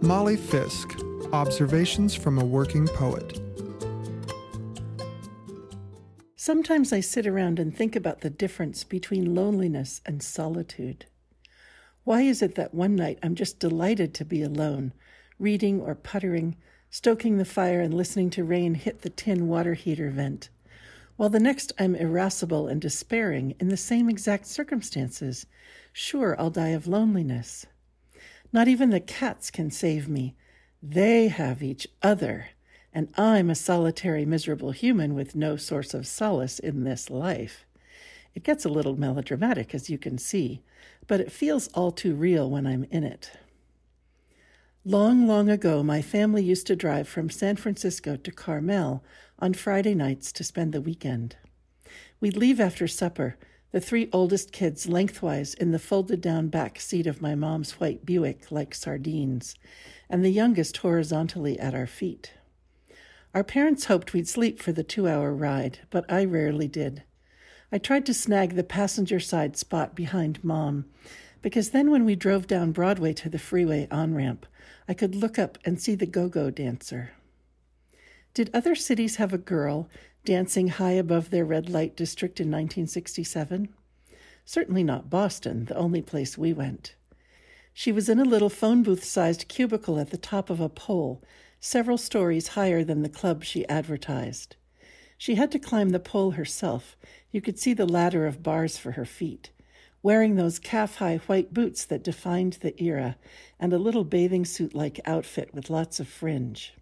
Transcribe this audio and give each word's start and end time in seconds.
Molly 0.00 0.36
Fisk 0.36 0.98
Observations 1.32 2.14
from 2.14 2.38
a 2.38 2.44
Working 2.44 2.86
Poet. 2.86 3.40
Sometimes 6.36 6.92
I 6.92 7.00
sit 7.00 7.26
around 7.26 7.58
and 7.58 7.76
think 7.76 7.96
about 7.96 8.20
the 8.20 8.30
difference 8.30 8.84
between 8.84 9.34
loneliness 9.34 10.00
and 10.06 10.22
solitude. 10.22 11.06
Why 12.04 12.22
is 12.22 12.40
it 12.40 12.54
that 12.54 12.72
one 12.72 12.94
night 12.94 13.18
I'm 13.22 13.34
just 13.34 13.58
delighted 13.58 14.14
to 14.14 14.24
be 14.24 14.42
alone, 14.42 14.94
reading 15.38 15.80
or 15.80 15.94
puttering, 15.94 16.56
stoking 16.88 17.36
the 17.36 17.44
fire 17.44 17.80
and 17.80 17.92
listening 17.92 18.30
to 18.30 18.44
rain 18.44 18.74
hit 18.74 19.02
the 19.02 19.10
tin 19.10 19.48
water 19.48 19.74
heater 19.74 20.10
vent, 20.10 20.48
while 21.16 21.28
the 21.28 21.40
next 21.40 21.72
I'm 21.78 21.94
irascible 21.94 22.68
and 22.68 22.80
despairing 22.80 23.54
in 23.58 23.68
the 23.68 23.76
same 23.76 24.08
exact 24.08 24.46
circumstances? 24.46 25.46
Sure, 25.92 26.34
I'll 26.38 26.50
die 26.50 26.68
of 26.68 26.86
loneliness. 26.86 27.66
Not 28.52 28.68
even 28.68 28.90
the 28.90 29.00
cats 29.00 29.50
can 29.50 29.70
save 29.70 30.08
me. 30.08 30.34
They 30.82 31.28
have 31.28 31.62
each 31.62 31.88
other 32.02 32.48
and 32.96 33.12
I'm 33.14 33.50
a 33.50 33.54
solitary, 33.54 34.24
miserable 34.24 34.70
human 34.70 35.14
with 35.14 35.36
no 35.36 35.56
source 35.56 35.92
of 35.92 36.06
solace 36.06 36.58
in 36.58 36.84
this 36.84 37.10
life. 37.10 37.66
It 38.34 38.42
gets 38.42 38.64
a 38.64 38.70
little 38.70 38.98
melodramatic, 38.98 39.74
as 39.74 39.90
you 39.90 39.98
can 39.98 40.16
see, 40.16 40.62
but 41.06 41.20
it 41.20 41.30
feels 41.30 41.68
all 41.74 41.90
too 41.90 42.14
real 42.14 42.48
when 42.48 42.66
I'm 42.66 42.84
in 42.84 43.04
it. 43.04 43.32
Long, 44.88 45.26
long 45.26 45.48
ago, 45.48 45.82
my 45.82 46.00
family 46.00 46.44
used 46.44 46.68
to 46.68 46.76
drive 46.76 47.08
from 47.08 47.28
San 47.28 47.56
Francisco 47.56 48.14
to 48.14 48.30
Carmel 48.30 49.02
on 49.36 49.52
Friday 49.52 49.96
nights 49.96 50.30
to 50.30 50.44
spend 50.44 50.72
the 50.72 50.80
weekend. 50.80 51.34
We'd 52.20 52.36
leave 52.36 52.60
after 52.60 52.86
supper, 52.86 53.36
the 53.72 53.80
three 53.80 54.08
oldest 54.12 54.52
kids 54.52 54.88
lengthwise 54.88 55.54
in 55.54 55.72
the 55.72 55.80
folded 55.80 56.20
down 56.20 56.50
back 56.50 56.78
seat 56.78 57.08
of 57.08 57.20
my 57.20 57.34
mom's 57.34 57.80
white 57.80 58.06
Buick 58.06 58.52
like 58.52 58.76
sardines, 58.76 59.56
and 60.08 60.24
the 60.24 60.30
youngest 60.30 60.76
horizontally 60.76 61.58
at 61.58 61.74
our 61.74 61.88
feet. 61.88 62.34
Our 63.34 63.42
parents 63.42 63.86
hoped 63.86 64.12
we'd 64.12 64.28
sleep 64.28 64.62
for 64.62 64.70
the 64.70 64.84
two 64.84 65.08
hour 65.08 65.34
ride, 65.34 65.80
but 65.90 66.04
I 66.08 66.24
rarely 66.24 66.68
did. 66.68 67.02
I 67.72 67.78
tried 67.78 68.06
to 68.06 68.14
snag 68.14 68.54
the 68.54 68.62
passenger 68.62 69.18
side 69.18 69.56
spot 69.56 69.96
behind 69.96 70.44
Mom, 70.44 70.84
because 71.42 71.70
then 71.70 71.90
when 71.90 72.04
we 72.04 72.16
drove 72.16 72.46
down 72.46 72.72
Broadway 72.72 73.12
to 73.14 73.28
the 73.28 73.38
freeway 73.38 73.86
on 73.90 74.14
ramp, 74.14 74.46
I 74.88 74.94
could 74.94 75.14
look 75.14 75.38
up 75.38 75.58
and 75.64 75.80
see 75.80 75.94
the 75.94 76.06
go 76.06 76.28
go 76.28 76.50
dancer. 76.50 77.12
Did 78.34 78.50
other 78.52 78.74
cities 78.74 79.16
have 79.16 79.32
a 79.32 79.38
girl 79.38 79.88
dancing 80.24 80.68
high 80.68 80.92
above 80.92 81.30
their 81.30 81.44
red 81.44 81.68
light 81.68 81.96
district 81.96 82.40
in 82.40 82.48
1967? 82.48 83.68
Certainly 84.44 84.84
not 84.84 85.10
Boston, 85.10 85.64
the 85.64 85.76
only 85.76 86.02
place 86.02 86.36
we 86.36 86.52
went. 86.52 86.94
She 87.72 87.92
was 87.92 88.08
in 88.08 88.18
a 88.18 88.24
little 88.24 88.48
phone 88.48 88.82
booth 88.82 89.04
sized 89.04 89.48
cubicle 89.48 89.98
at 89.98 90.10
the 90.10 90.16
top 90.16 90.50
of 90.50 90.60
a 90.60 90.68
pole, 90.68 91.22
several 91.60 91.98
stories 91.98 92.48
higher 92.48 92.84
than 92.84 93.02
the 93.02 93.08
club 93.08 93.44
she 93.44 93.68
advertised. 93.68 94.56
She 95.18 95.34
had 95.34 95.50
to 95.52 95.58
climb 95.58 95.90
the 95.90 96.00
pole 96.00 96.32
herself. 96.32 96.96
You 97.30 97.40
could 97.40 97.58
see 97.58 97.72
the 97.72 97.86
ladder 97.86 98.26
of 98.26 98.42
bars 98.42 98.78
for 98.78 98.92
her 98.92 99.04
feet. 99.04 99.50
Wearing 100.06 100.36
those 100.36 100.60
calf 100.60 100.98
high 100.98 101.16
white 101.26 101.52
boots 101.52 101.84
that 101.84 102.04
defined 102.04 102.58
the 102.60 102.80
era, 102.80 103.16
and 103.58 103.72
a 103.72 103.76
little 103.76 104.04
bathing 104.04 104.44
suit 104.44 104.72
like 104.72 105.00
outfit 105.04 105.52
with 105.52 105.68
lots 105.68 105.98
of 105.98 106.06
fringe. 106.06 106.74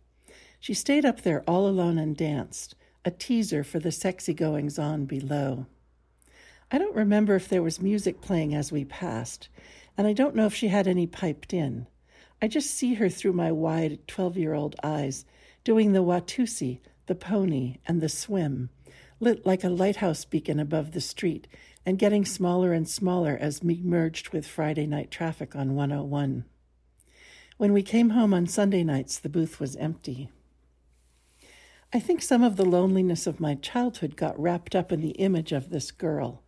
She 0.61 0.75
stayed 0.75 1.07
up 1.07 1.23
there 1.23 1.43
all 1.49 1.67
alone 1.67 1.97
and 1.97 2.15
danced, 2.15 2.75
a 3.03 3.11
teaser 3.11 3.65
for 3.65 3.79
the 3.79 3.91
sexy 3.91 4.35
goings 4.35 4.79
on 4.79 5.07
below. 5.07 5.65
I 6.71 6.77
don't 6.77 6.95
remember 6.95 7.35
if 7.35 7.49
there 7.49 7.63
was 7.63 7.81
music 7.81 8.21
playing 8.21 8.55
as 8.55 8.71
we 8.71 8.85
passed, 8.85 9.49
and 9.97 10.07
I 10.07 10.13
don't 10.13 10.37
know 10.37 10.45
if 10.45 10.55
she 10.55 10.69
had 10.69 10.87
any 10.87 11.07
piped 11.07 11.55
in. 11.55 11.87
I 12.43 12.47
just 12.47 12.73
see 12.73 12.93
her 12.93 13.09
through 13.09 13.33
my 13.33 13.51
wide 13.51 14.07
12 14.07 14.37
year 14.37 14.53
old 14.53 14.77
eyes, 14.83 15.25
doing 15.65 15.93
the 15.93 16.05
Watusi, 16.05 16.81
the 17.07 17.15
pony, 17.15 17.79
and 17.87 18.03
the 18.03 18.11
swim, 18.11 18.69
lit 19.21 19.47
like 19.47 19.65
a 19.65 19.69
lighthouse 19.69 20.25
beacon 20.25 20.59
above 20.59 20.93
the 20.93 21.01
street, 21.01 21.47
and 21.87 21.99
getting 21.99 22.25
smaller 22.25 22.73
and 22.73 22.89
smaller 22.89 23.37
as 23.41 23.63
we 23.63 23.81
merged 23.83 24.31
with 24.31 24.47
Friday 24.47 24.87
night 24.87 25.11
traffic 25.11 25.55
on 25.55 25.75
101. 25.75 26.45
When 27.57 27.73
we 27.73 27.83
came 27.83 28.11
home 28.11 28.35
on 28.35 28.47
Sunday 28.47 28.83
nights, 28.83 29.19
the 29.19 29.29
booth 29.29 29.61
was 29.61 29.77
empty. 29.77 30.31
I 31.93 32.01
think 32.01 32.23
some 32.23 32.43
of 32.43 32.57
the 32.57 32.65
loneliness 32.65 33.27
of 33.27 33.39
my 33.39 33.55
childhood 33.55 34.17
got 34.17 34.39
wrapped 34.41 34.75
up 34.75 34.91
in 34.91 35.01
the 35.01 35.11
image 35.11 35.53
of 35.53 35.71
this 35.71 35.93
girl, 35.93 36.43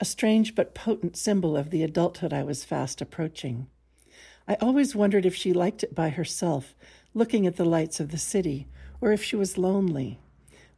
a 0.00 0.04
strange 0.04 0.56
but 0.56 0.74
potent 0.74 1.16
symbol 1.16 1.56
of 1.56 1.70
the 1.70 1.84
adulthood 1.84 2.32
I 2.32 2.42
was 2.42 2.64
fast 2.64 3.00
approaching. 3.00 3.68
I 4.48 4.54
always 4.54 4.96
wondered 4.96 5.24
if 5.24 5.36
she 5.36 5.52
liked 5.52 5.84
it 5.84 5.94
by 5.94 6.08
herself, 6.08 6.74
looking 7.14 7.46
at 7.46 7.56
the 7.56 7.64
lights 7.64 8.00
of 8.00 8.10
the 8.10 8.18
city, 8.18 8.66
or 9.00 9.12
if 9.12 9.22
she 9.22 9.36
was 9.36 9.58
lonely. 9.58 10.18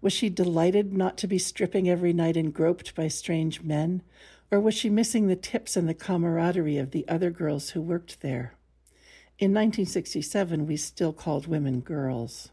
Was 0.01 0.13
she 0.13 0.31
delighted 0.31 0.93
not 0.93 1.19
to 1.19 1.27
be 1.27 1.39
stripping 1.39 1.89
every 1.89 2.13
night 2.13 2.37
and 2.37 2.55
groped 2.55 2.95
by 2.95 3.09
strange 3.09 3.63
men, 3.63 4.03
or 4.51 4.59
was 4.59 4.75
she 4.75 4.89
missing 4.89 5.27
the 5.27 5.37
tips 5.37 5.77
and 5.77 5.89
the 5.89 5.95
camaraderie 5.95 6.79
of 6.79 6.91
the 6.91 7.07
other 7.07 7.31
girls 7.31 7.71
who 7.71 7.83
worked 7.83 8.21
there? 8.21 8.55
In 9.39 9.53
1967, 9.53 10.67
we 10.67 10.77
still 10.77 11.13
called 11.13 11.47
women 11.47 11.81
girls. 11.81 12.51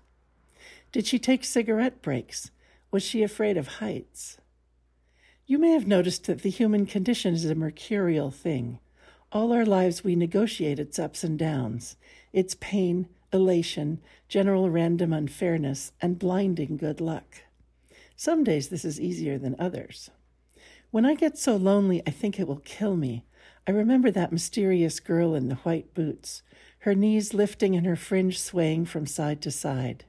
Did 0.91 1.06
she 1.06 1.19
take 1.19 1.44
cigarette 1.44 2.02
breaks? 2.02 2.52
Was 2.91 3.03
she 3.03 3.24
afraid 3.24 3.57
of 3.57 3.68
heights? 3.68 4.38
You 5.46 5.57
may 5.57 5.72
have 5.72 5.88
noticed 5.88 6.25
that 6.25 6.41
the 6.41 6.50
human 6.50 6.86
condition 6.86 7.34
is 7.34 7.46
a 7.46 7.56
mercurial 7.56 8.31
thing. 8.31 8.80
All 9.31 9.52
our 9.52 9.66
lives 9.66 10.03
we 10.03 10.16
negotiate 10.16 10.80
its 10.80 11.00
ups 11.00 11.24
and 11.24 11.38
downs, 11.38 11.97
its 12.31 12.56
pain, 12.59 13.07
elation, 13.33 13.99
general 14.27 14.69
random 14.69 15.13
unfairness, 15.13 15.91
and 16.01 16.19
blinding 16.19 16.77
good 16.77 17.01
luck. 17.01 17.43
Some 18.15 18.43
days 18.43 18.69
this 18.69 18.85
is 18.85 18.99
easier 18.99 19.38
than 19.38 19.55
others. 19.59 20.09
When 20.91 21.05
I 21.05 21.15
get 21.15 21.38
so 21.38 21.55
lonely 21.55 22.01
I 22.07 22.11
think 22.11 22.39
it 22.39 22.47
will 22.47 22.61
kill 22.63 22.95
me, 22.95 23.25
I 23.67 23.71
remember 23.71 24.09
that 24.11 24.31
mysterious 24.31 24.99
girl 24.99 25.35
in 25.35 25.49
the 25.49 25.55
white 25.55 25.93
boots, 25.93 26.41
her 26.79 26.95
knees 26.95 27.33
lifting 27.33 27.75
and 27.75 27.85
her 27.85 27.97
fringe 27.97 28.39
swaying 28.39 28.85
from 28.85 29.05
side 29.05 29.41
to 29.41 29.51
side. 29.51 30.05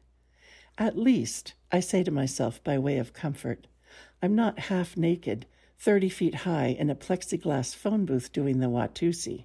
At 0.79 0.97
least, 0.97 1.55
I 1.73 1.81
say 1.81 2.05
to 2.05 2.11
myself 2.11 2.63
by 2.63 2.79
way 2.79 2.99
of 2.99 3.13
comfort, 3.13 3.67
I'm 4.23 4.37
not 4.37 4.59
half 4.61 4.97
naked 4.97 5.47
30 5.79 6.09
feet 6.09 6.35
high 6.37 6.77
in 6.79 6.89
a 6.91 6.95
plexiglass 6.95 7.75
phone 7.75 8.05
booth 8.05 8.33
doing 8.33 8.61
the 8.61 8.67
Watusi. 8.67 9.45